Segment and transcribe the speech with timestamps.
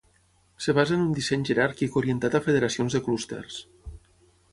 [0.61, 3.61] Es basa en un disseny jeràrquic orientat a federacions de clústers.